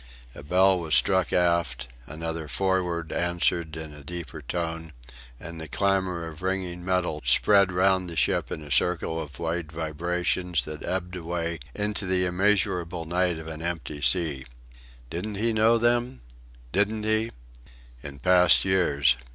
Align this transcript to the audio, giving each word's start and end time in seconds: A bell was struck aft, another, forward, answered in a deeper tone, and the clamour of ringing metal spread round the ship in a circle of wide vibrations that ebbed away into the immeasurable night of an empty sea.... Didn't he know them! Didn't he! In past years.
A 0.33 0.41
bell 0.41 0.79
was 0.79 0.95
struck 0.95 1.31
aft, 1.31 1.87
another, 2.07 2.47
forward, 2.47 3.11
answered 3.11 3.77
in 3.77 3.93
a 3.93 4.03
deeper 4.03 4.41
tone, 4.41 4.93
and 5.39 5.61
the 5.61 5.67
clamour 5.67 6.25
of 6.25 6.41
ringing 6.41 6.83
metal 6.83 7.21
spread 7.23 7.71
round 7.71 8.09
the 8.09 8.15
ship 8.17 8.51
in 8.51 8.63
a 8.63 8.71
circle 8.71 9.21
of 9.21 9.37
wide 9.37 9.71
vibrations 9.71 10.65
that 10.65 10.83
ebbed 10.83 11.15
away 11.15 11.59
into 11.75 12.07
the 12.07 12.25
immeasurable 12.25 13.05
night 13.05 13.37
of 13.37 13.47
an 13.47 13.61
empty 13.61 14.01
sea.... 14.01 14.43
Didn't 15.11 15.35
he 15.35 15.53
know 15.53 15.77
them! 15.77 16.21
Didn't 16.71 17.03
he! 17.03 17.29
In 18.01 18.17
past 18.17 18.65
years. 18.65 19.17